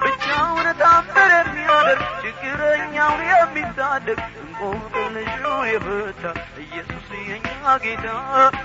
ብቻውን 0.02 0.68
ታምር 0.82 1.32
የሚያደርግ 1.38 2.04
ችግረኛውን 2.24 3.22
የሚታደግ 3.32 4.20
እንቆቅልሹ 4.62 5.42
የፈታ 5.68 6.22
ኢየሱስ 6.64 7.06
የኛ 7.28 7.46
ጌታ 7.84 8.06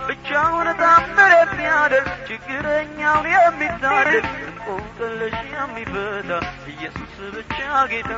ብቻውን 0.07 0.69
ታምር 0.81 1.33
የሚያደርግ 1.37 2.09
ችግረኛውን 2.29 3.27
የሚታደግ 3.35 4.25
እንቆቅልሽ 4.41 5.37
የሚፈታ 5.53 6.31
ኢየሱስ 6.73 7.15
ብቻ 7.37 7.57
ጌታ። 7.93 8.13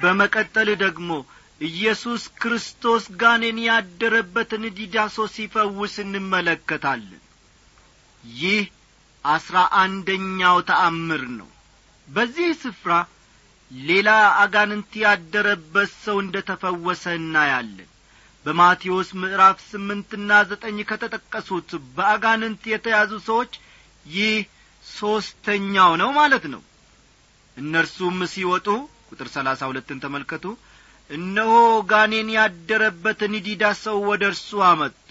በመቀጠል 0.00 0.68
ደግሞ 0.82 1.10
ኢየሱስ 1.60 2.22
ክርስቶስ 2.40 3.04
ጋኔን 3.20 3.58
ያደረበትን 3.66 4.64
ዲዳ 4.78 5.06
ሰው 5.14 5.26
ሲፈውስ 5.34 5.94
እንመለከታለን። 6.02 7.22
ይህ 8.24 8.64
አስራ 9.26 9.56
አንደኛው 9.80 10.56
ተአምር 10.68 11.22
ነው። 11.38 11.48
በዚህ 12.08 12.48
ስፍራ 12.62 12.92
ሌላ 13.70 14.08
አጋንንት 14.42 14.92
ያደረበት 15.02 15.92
ሰው 16.04 16.16
እንደ 16.24 16.36
ተፈወሰ 16.48 17.04
እናያለን። 17.20 17.88
በማቴዎስ 18.46 19.08
ምዕራፍ 19.20 19.56
ስምንትና 19.70 20.30
ዘጠኝ 20.50 20.76
ከተጠቀሱት 20.90 21.70
በአጋንንት 21.96 22.62
የተያዙ 22.72 23.12
ሰዎች 23.28 23.52
ይህ 24.06 24.34
ሦስተኛው 24.84 25.92
ነው 26.02 26.10
ማለት 26.18 26.44
ነው። 26.52 26.62
እነርሱም 27.56 28.18
ሲወጡ 28.32 28.68
ቁጥር 29.08 29.28
ሰላሳ 29.34 29.60
ሁለትን 29.70 30.02
ተመልከቱ። 30.04 30.44
እነሆ 31.10 31.52
ጋኔን 31.90 32.28
ያደረበትን 32.36 33.34
ዲዳ 33.46 33.64
ሰው 33.82 33.98
ወደ 34.10 34.22
እርሱ 34.32 34.50
አመጡ። 34.68 35.10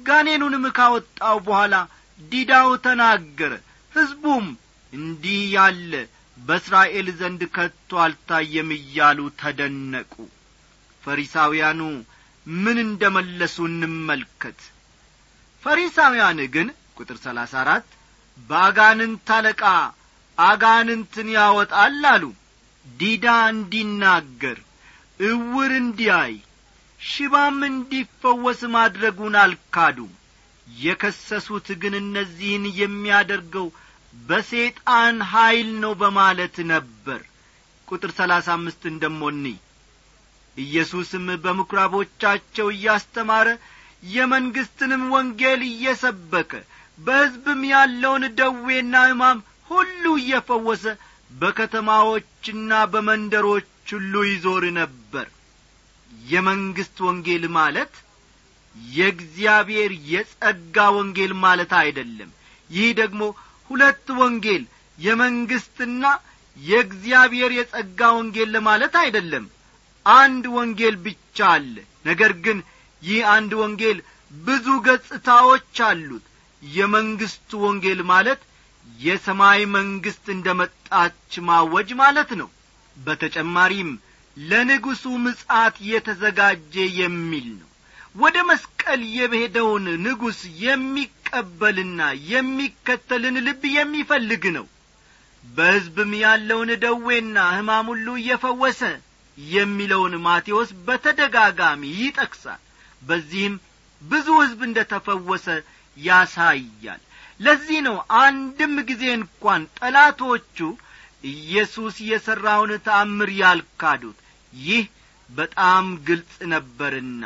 ጋኔኑንም 0.00 0.64
ካወጣው 0.76 1.38
በኋላ 1.46 1.74
ዲዳው 2.20 2.70
ተናገረ። 2.84 3.52
ሕዝቡም 3.92 4.46
እንዲህ 4.92 5.40
ያለ 5.54 5.92
በእስራኤል 6.36 7.08
ዘንድ 7.18 7.42
ከቶ 7.54 7.90
አልታየም 8.04 8.70
እያሉ 8.76 9.18
ተደነቁ። 9.40 10.12
ፈሪሳውያኑ 11.02 11.80
ምን 12.46 12.78
እንደ 12.84 13.02
መለሱ 13.16 13.56
እንመልከት። 13.70 14.58
ፈሪሳውያን 15.62 16.40
ግን 16.54 16.68
ቁጥር 16.98 17.16
ሰላሳ 17.24 17.54
አራት 17.62 17.86
በአጋንንት 18.50 19.28
አለቃ 19.36 19.62
አጋንንትን 20.38 21.28
ያወጣል 21.36 22.02
አሉ። 22.12 22.24
ዲዳ 22.86 23.26
እንዲናገር 23.52 24.58
እውር 25.20 25.72
እንዲያይ 25.78 26.34
ሽባም 27.00 27.58
እንዲፈወስ 27.68 28.60
ማድረጉን 28.74 29.34
አልካዱም 29.42 30.12
የከሰሱት 30.66 31.68
ግን 31.82 31.94
እነዚህን 32.00 32.64
የሚያደርገው 32.80 33.66
በሴጣን 34.14 35.16
ኀይል 35.32 35.70
ነው 35.82 35.92
በማለት 36.00 36.56
ነበር። 36.72 37.20
ቁጥር 37.88 38.10
ሰላሳ 38.18 38.46
አምስት 38.56 38.82
እንደሞኒ 38.90 39.44
ኢየሱስም 40.56 41.26
በምኵራቦቻቸው 41.42 42.66
እያስተማረ 42.72 43.48
የመንግሥትንም 44.12 45.02
ወንጌል 45.14 45.60
እየሰበከ 45.68 46.52
በሕዝብም 46.98 47.62
ያለውን 47.72 48.24
ደዌና 48.38 48.94
ሕማም 49.08 49.38
ሁሉ 49.70 50.04
እየፈወሰ 50.20 50.84
በከተማዎችና 51.40 52.72
በመንደሮች 52.92 53.68
ሁሉ 53.90 54.14
ይዞር 54.28 54.64
ነበር። 54.78 55.26
የመንግሥት 56.28 56.98
ወንጌል 57.06 57.44
ማለት 57.56 57.94
የእግዚአብሔር 58.92 59.92
የጸጋ 60.10 60.86
ወንጌል 60.96 61.32
ማለት 61.42 61.72
አይደለም። 61.80 62.30
ይህ 62.70 62.88
ደግሞ 63.00 63.22
ሁለት 63.70 64.06
ወንጌል 64.20 64.64
የመንግሥትና 64.98 66.04
የእግዚአብሔር 66.56 67.50
የጸጋ 67.56 68.00
ወንጌል 68.16 68.48
ለማለት 68.54 68.94
አይደለም። 69.02 69.44
አንድ 70.06 70.44
ወንጌል 70.56 70.94
ብቻ 71.04 71.38
አለ። 71.54 71.74
ነገር 72.06 72.32
ግን 72.44 72.58
ይህ 73.02 73.20
አንድ 73.32 73.52
ወንጌል 73.60 73.98
ብዙ 74.30 74.66
ገጽታዎች 74.86 75.76
አሉት። 75.88 76.24
የመንግሥቱ 76.62 77.50
ወንጌል 77.64 78.00
ማለት 78.10 78.40
የሰማይ 78.98 79.60
መንግሥት 79.74 80.26
እንደ 80.34 80.48
መጣች 80.60 81.32
ማወጅ 81.48 81.88
ማለት 82.00 82.30
ነው። 82.40 82.48
በተጨማሪም 82.96 83.90
ለንጉሡ 84.36 85.04
ምጻት 85.24 85.76
የተዘጋጀ 85.88 86.74
የሚል 87.00 87.46
ነው 87.54 87.68
ወደ 88.16 88.36
መስቀል 88.48 89.00
የሄደውን 89.14 89.86
ንጉሥ 90.04 90.38
የሚቀበልና 90.64 92.00
የሚከተልን 92.30 93.36
ልብ 93.46 93.62
የሚፈልግ 93.74 94.44
ነው። 94.56 94.66
በሕዝብም 95.44 96.12
ያለውን 96.22 96.70
ደዌና 96.84 97.36
ሕማም 97.56 97.86
ሁሉ 97.92 98.06
እየፈወሰ 98.20 98.80
የሚለውን 99.38 100.14
ማቴዎስ 100.26 100.70
በተደጋጋሚ 100.86 101.82
ይጠቅሳል። 101.98 102.60
በዚህም 103.02 103.54
ብዙ 104.02 104.26
ሕዝብ 104.40 104.60
እንደ 104.66 104.78
ተፈወሰ 104.92 105.46
ያሳያል። 105.98 107.02
ለዚህ 107.40 107.78
ነው 107.86 107.96
አንድም 108.20 108.74
ጊዜ 108.90 109.04
እንኳን 109.16 109.62
ጠላቶቹ 109.78 110.58
ኢየሱስ 111.32 111.96
የሠራውን 112.08 112.72
ተአምር 112.86 113.30
ያልካዱት። 113.40 114.18
ይህ 114.52 114.84
በጣም 115.30 115.84
ግልጽ 116.08 116.34
ነበርና 116.52 117.22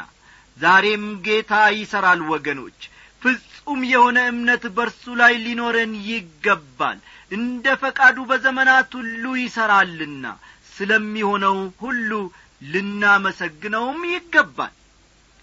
ዛሬም 0.56 1.04
ጌታ 1.26 1.52
ይሠራል 1.76 2.20
ወገኖች። 2.30 2.80
ፍጹም 3.22 3.80
የሆነ 3.90 4.18
እምነት 4.30 4.64
በርሱ 4.76 5.04
ላይ 5.20 5.32
ሊኖረን 5.44 5.92
ይገባል። 6.08 6.98
እንደ 7.32 7.74
ፈቃዱ 7.82 8.18
በዘመናት 8.30 8.90
ሁሉ 8.98 9.24
ይሠራልና 9.40 10.24
ስለሚሆነው 10.74 11.56
ሁሉ 11.82 12.10
ልናመሰግነውም 12.72 14.00
ይገባል። 14.12 14.74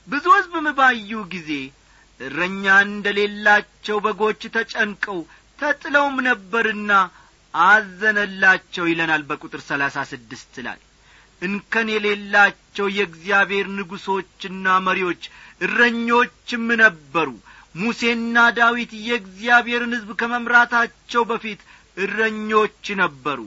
ብዙ 0.08 0.26
ሕዝብም 0.36 0.68
ባዩ 0.78 1.12
ጊዜ 1.34 1.50
እረኛ 2.20 2.66
እንደሌላቸው 2.86 3.98
በጎች 4.06 4.42
ተጨንቀው 4.56 5.20
ተጥለውም 5.60 6.18
ነበርና 6.28 6.92
አዘነላቸው 7.54 8.86
ይለናል 8.90 9.22
በቁጥር 9.30 9.62
ሰላሳ 9.68 9.98
ስድስት 10.12 10.56
ላይ 10.68 10.80
እንከን 11.42 11.88
የሌላቸው 11.94 12.88
የእግዚአብሔር 12.94 13.68
ንጉሶችና 13.76 14.76
መሪዎች 14.88 15.24
እረኞችም 15.62 16.66
ነበሩ። 16.82 17.30
ሙሴና 17.76 18.38
ዳዊት 18.58 18.92
የእግዚአብሔርን 19.08 19.94
ሕዝብ 19.96 20.12
ከመምራታቸው 20.20 21.24
በፊት 21.32 21.60
እረኞች 21.98 22.86
ነበሩ። 23.02 23.40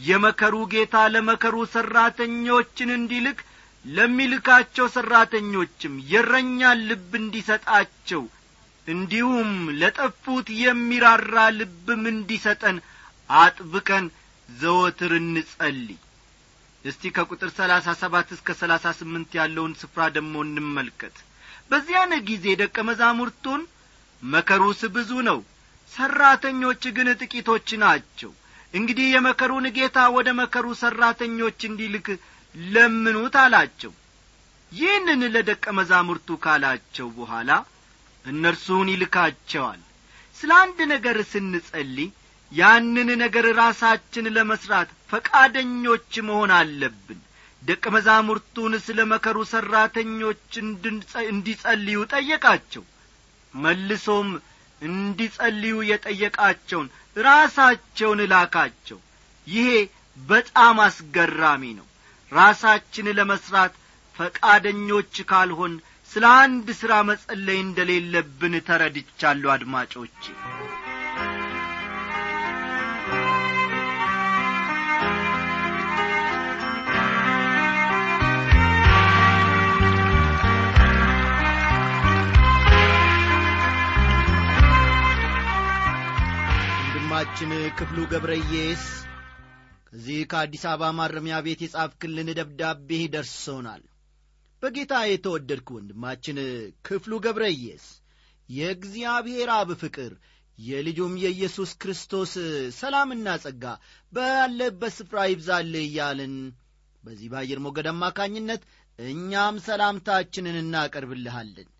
የመከሩ 0.00 0.54
ጌታ 0.72 0.96
ለመከሩ 1.14 1.56
ሠራተኞችን 1.72 2.90
እንዲልክ 2.96 3.38
ለሚልካቸው 3.84 4.86
ሠራተኞችም 4.94 5.94
የእረኛን 6.10 6.82
ልብ 6.88 7.12
እንዲሰጣቸው 7.20 8.22
እንዲሁም 8.86 9.50
ለጠፉት 9.80 10.46
የሚራራ 10.60 11.34
ልብም 11.58 12.04
እንዲሰጠን 12.12 12.76
አጥብቀን 13.30 14.06
ዘወትር 14.48 15.12
እንጸልይ 15.18 15.98
እስቲ 16.88 17.10
ከቁጥር 17.16 17.50
ሰላሳ 17.56 17.86
ሰባት 18.00 18.28
እስከ 18.36 18.54
ሰላሳ 18.60 18.86
ስምንት 18.98 19.30
ያለውን 19.38 19.72
ስፍራ 19.80 20.02
ደግሞ 20.16 20.34
እንመልከት። 20.46 21.16
በዚያን 21.70 22.12
ጊዜ 22.28 22.44
ደቀ 22.60 22.76
መዛሙርቱን 22.88 23.62
መከሩስ 24.22 24.80
ብዙ 24.94 25.10
ነው 25.28 25.38
ሠራተኞች 25.92 26.82
ግን 26.96 27.08
ጥቂቶች 27.20 27.68
ናቸው። 27.84 28.30
እንግዲህ 28.74 29.06
የመከሩን 29.10 29.66
ጌታ 29.76 29.98
ወደ 30.16 30.28
መከሩ 30.40 30.66
ሠራተኞች 30.80 31.58
እንዲልክ 31.68 32.06
ለምኑት 32.54 33.36
አላቸው። 33.42 33.92
ይህንን 34.72 35.20
ለደቀ 35.34 35.64
መዛሙርቱ 35.78 36.38
ካላቸው 36.42 37.06
በኋላ 37.18 37.50
እነርሱን 38.24 38.88
ይልካቸዋል። 38.92 39.80
ስለ 40.36 40.50
አንድ 40.62 40.78
ነገር 40.92 41.16
ስንጸልይ 41.30 42.08
ያንን 42.52 43.08
ነገር 43.22 43.46
ራሳችን 43.58 44.26
ለመሥራት 44.36 44.90
ፈቃደኞች 45.10 46.12
መሆን 46.28 46.52
አለብን። 46.58 47.18
ደቀ 47.62 47.84
መዛሙርቱን 47.94 48.74
ስለ 48.84 48.98
መከሩ 49.12 49.38
ሠራተኞች 49.50 50.52
እንዲጸልዩ 51.26 51.98
ጠየቃቸው። 52.12 52.84
መልሶም 53.54 54.28
እንዲጸልዩ 54.82 55.76
የጠየቃቸውን 55.90 56.88
ራሳቸውን 57.20 58.20
ላካቸው። 58.32 58.98
ይሄ 59.46 59.68
በጣም 60.16 60.76
አስገራሚ 60.86 61.62
ነው። 61.78 61.86
ራሳችን 62.32 63.06
ለመሥራት 63.18 63.74
ፈቃደኞች 64.16 65.14
ካልሆን 65.30 65.74
ስለ 66.10 66.24
አንድ 66.40 66.68
ሥራ 66.80 66.92
መጸለይ 67.08 67.58
እንደሌለብን 67.64 68.54
ተረድቻለሁ 68.68 69.50
አድማጮቼ 69.54 70.22
ወንድማችን 87.40 87.74
ክፍሉ 87.78 87.98
ገብረየስ 88.12 88.84
ከዚህ 89.88 90.16
ከአዲስ 90.30 90.62
አበባ 90.70 90.88
ማረሚያ 90.98 91.36
ቤት 91.46 91.60
የጻፍክልን 91.64 92.28
ደብዳቤ 92.38 92.88
ደርሶናል። 93.12 93.82
በጌታ 94.62 94.92
የተወደድክ 95.06 95.68
ወንድማችን 95.76 96.38
ክፍሉ 96.88 97.20
ገብረየስ 97.26 97.84
የእግዚአብሔር 98.48 99.52
አብ 99.58 99.70
ፍቅር 99.82 100.12
የልጁም 100.58 101.14
የኢየሱስ 101.24 101.72
ክርስቶስ 101.82 102.32
ሰላምና 102.78 103.36
ጸጋ 103.44 103.64
ባለበት 104.12 104.96
ስፍራ 104.98 105.28
ይብዛልህ 105.30 105.86
እያልን 105.86 106.34
በዚህ 107.04 107.30
በአየር 107.32 107.62
ሞገድ 107.66 107.88
አማካኝነት 107.94 108.64
እኛም 108.98 109.64
ሰላምታችንን 109.68 110.62
እናቀርብልሃለን። 110.64 111.70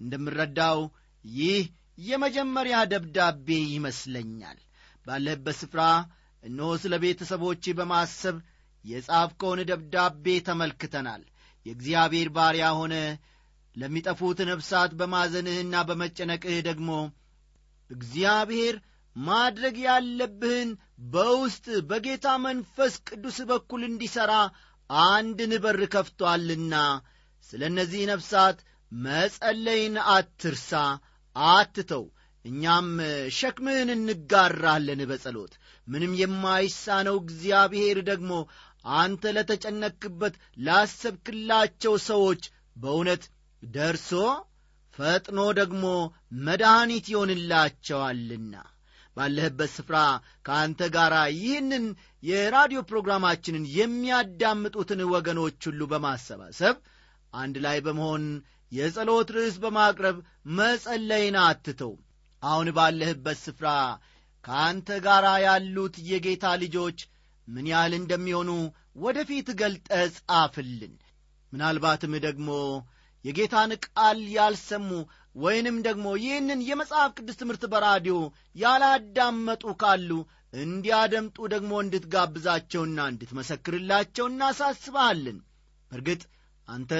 እንደምረዳው 0.00 0.80
ይህ 1.24 1.64
የመጀመሪያ 2.06 2.76
ደብዳቤ 2.90 3.46
ይመስለኛል 3.72 4.60
ባለህበት 5.06 5.56
ስፍራ 5.60 5.82
እነሆ 6.42 6.70
ስለ 6.82 6.94
ቤተሰቦች 7.02 7.64
በማሰብ 7.78 8.36
የጻፍከውን 8.84 9.60
ደብዳቤ 9.70 10.26
ተመልክተናል። 10.46 11.22
የእግዚአብሔር 11.66 12.28
ባሪያ 12.36 12.68
ሆነ። 12.78 12.94
ለሚጠፉት 13.74 14.38
ነፍሳት 14.48 14.90
በማዘንህና 15.00 15.74
በመጨነቅህ 15.88 16.56
ደግሞ 16.66 16.90
እግዚአብሔር 17.90 18.74
ማድረግ 19.16 19.76
ያለብህን 19.86 20.70
በውስጥ 21.12 21.66
በጌታ 21.88 22.26
መንፈስ 22.44 22.94
ቅዱስ 23.08 23.38
በኩል 23.50 23.82
እንዲሠራ 23.88 24.32
አንድን 24.90 25.52
በር 25.64 25.80
ከፍቶአልና 25.94 26.74
ስለ 27.50 27.62
እነዚህ 27.70 28.02
ነፍሳት 28.12 28.58
መጸለይን 28.92 29.96
አትርሳ 30.14 30.72
አትተው 31.36 32.04
እኛም 32.44 32.88
ሸክምህን 33.36 33.90
እንጋራለን 33.94 35.02
በጸሎት። 35.10 35.52
ምንም 35.88 36.12
የማይሳነው 36.20 37.16
እግዚአብሔር 37.22 37.98
ደግሞ 38.10 38.32
አንተ 38.94 39.32
ለተጨነክበት 39.36 40.34
ላሰብክላቸው 40.66 41.94
ሰዎች 42.08 42.42
በእውነት 42.76 43.24
ደርሶ 43.62 44.10
ፈጥኖ 44.98 45.40
ደግሞ 45.58 45.84
መድኃኒት 46.46 47.06
ይሆንላቸዋልና። 47.12 48.54
ባለህበት 49.16 49.70
ስፍራ 49.74 49.96
ከአንተ 50.46 50.80
ጋር 50.94 51.12
ይህንን 51.36 51.84
የራዲዮ 52.22 52.80
ፕሮግራማችንን 52.90 53.64
የሚያዳምጡትን 53.76 55.00
ወገኖች 55.14 55.58
ሁሉ 55.68 55.80
በማሰባሰብ 55.90 56.76
አንድ 57.32 57.56
ላይ 57.64 57.78
በመሆን 57.86 58.24
የጸሎት 58.72 59.28
ርዕስ 59.36 59.56
በማቅረብ 59.62 60.16
መጸለይን 60.58 61.36
አትተው 61.42 61.92
አሁን 62.42 62.68
ባለህበት 62.76 63.38
ስፍራ 63.42 63.68
ከአንተ 64.44 64.88
ጋር 65.04 65.24
ያሉት 65.44 65.96
የጌታ 66.10 66.44
ልጆች 66.62 67.00
ምን 67.48 67.66
ያህል 67.72 67.92
እንደሚሆኑ 67.98 68.50
ወደፊት 69.02 69.48
ገልጠ 69.60 69.88
ጻፍልን። 70.16 70.94
ምናልባትም 71.52 72.12
ደግሞ 72.26 72.50
የጌታን 73.24 73.72
ቃል 73.86 74.20
ያልሰሙ 74.36 74.88
ወይንም 75.36 75.76
ደግሞ 75.86 76.06
ይህንን 76.22 76.60
የመጽሐፍ 76.68 77.10
ቅዱስ 77.18 77.36
ትምህርት 77.40 77.64
በራዲዮ 77.72 78.16
ያላዳመጡ 78.62 79.64
ካሉ 79.82 80.10
እንዲያደምጡ 80.54 81.36
ደግሞ 81.54 81.72
እንድትጋብዛቸውና 81.84 82.98
እንድትመሰክርላቸው 83.12 84.26
እናሳስባለን 84.30 85.38
እርግጥ 85.90 86.22
አንተ 86.68 86.92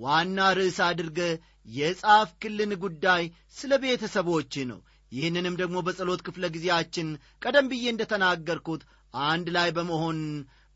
ዋና 0.00 0.38
ርዕስ 0.58 0.78
አድርገ 0.86 1.20
የጻፍክልን 1.68 2.72
ጉዳይ 2.84 3.24
ስለ 3.56 3.72
ቤተሰቦች 3.82 4.54
ነው። 4.70 4.78
ይህንንም 5.12 5.54
ደግሞ 5.60 5.76
በጸሎት 5.86 6.20
ክፍለ 6.26 6.44
ጊዜያችን 6.54 7.08
ቀደም 7.42 7.68
ብዬ 7.70 7.84
እንደ 7.92 8.02
ተናገርኩት 8.12 8.82
አንድ 9.14 9.46
ላይ 9.56 9.68
በመሆን 9.76 10.18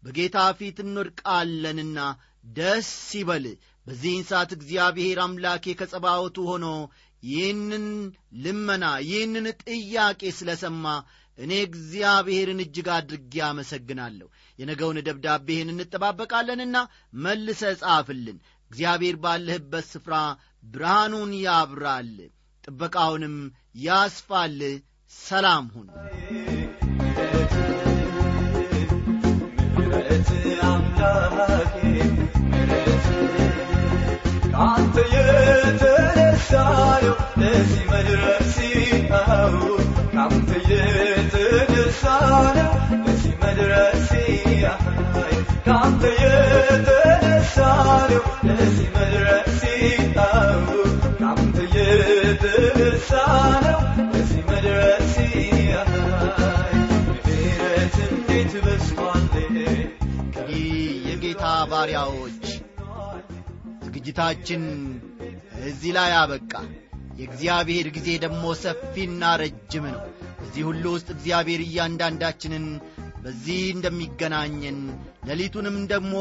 በጌታ 0.02 0.38
ፊት 0.58 0.78
እንወድቃለንና 0.84 1.98
ደስ 2.56 2.90
ይበል። 3.18 3.44
በዚህን 3.86 4.24
ሰዓት 4.30 4.50
እግዚአብሔር 4.56 5.18
አምላኬ 5.24 5.74
ከጸባወቱ 5.80 6.36
ሆኖ 6.50 6.66
ይህንን 7.22 7.86
ልመና 8.44 8.84
ይህንን 9.08 9.46
ጥያቄ 9.64 10.22
ስለ 10.38 10.50
ሰማ 10.62 10.86
እኔ 11.38 11.52
እግዚአብሔርን 11.66 12.60
እጅግ 12.64 12.88
አድርጌ 12.96 13.34
አመሰግናለሁ። 13.46 14.26
የነገውን 14.58 14.98
ደብዳቤህን 15.06 15.72
እንጠባበቃለንና 15.72 16.76
መልሰ 17.22 17.62
ጻፍልን 17.80 18.38
እግዚአብሔር 18.74 19.16
ባለህበት 19.24 19.84
ስፍራ 19.90 20.14
ብርሃኑን 20.64 21.32
ያብራል 21.42 22.10
ጥበቃውንም 22.64 23.36
ያስፋል። 23.84 24.58
ሰላም 25.12 25.64
ሁን 25.74 25.88
ከአንተ 34.46 34.96
የተነሳ 35.14 36.50
ለዚህ 37.40 37.84
መድረሴ 37.92 38.56
አዎ 39.20 39.54
ከአንተ 40.12 40.50
የተነሳ 40.70 42.02
ለዚህ 42.98 43.34
መድረሴ 43.42 44.10
አይ 45.20 45.34
ከአንተ 45.66 46.02
የተነሳ 46.16 46.93
እንግዲህ 60.20 60.64
የጌታ 61.08 61.44
ባሪያዎች 61.70 62.42
ዝግጅታችን 63.84 64.62
እዚህ 65.64 65.92
ላይ 65.96 66.12
አበቃ። 66.20 66.52
የእግዚአብሔር 67.18 67.86
ጊዜ 67.96 68.08
ደግሞ 68.24 68.44
ሰፊና 68.62 69.24
ረጅም 69.42 69.84
ነው። 69.92 70.02
በዚህ 70.38 70.62
ሁሉ 70.68 70.84
ውስጥ 70.94 71.08
እግዚአብሔር 71.14 71.60
እያንዳንዳችንን 71.64 72.64
በዚህ 73.24 73.60
እንደሚገናኘን 73.74 74.78
ሌሊቱንም 75.28 75.76
ደግሞ 75.92 76.14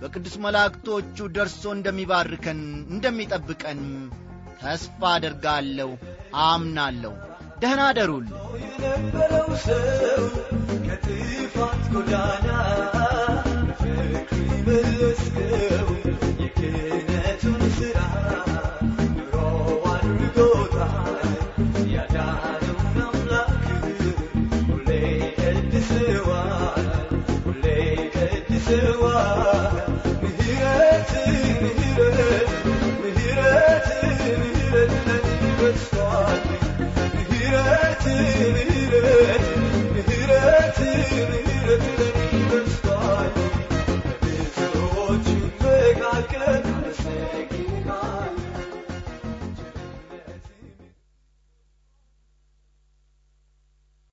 በቅዱስ 0.00 0.34
መላእክቶቹ 0.44 1.28
ደርሶ 1.36 1.62
እንደሚባርከን 1.76 2.60
እንደሚጠብቀን 2.94 3.80
ተስፋ 4.60 5.00
አደርጋለሁ 5.14 5.90
አምናለሁ። 6.46 7.14
ደህና 7.62 7.80
አደሩል 7.90 8.26
የነበረው 8.64 9.48
ሰው 9.64 10.20
ከጥፋት 10.86 11.82
ጎዳና 11.94 12.48
በፍቅር 13.66 14.30
መለስከው 14.66 15.88
የክህነቱን 16.42 17.09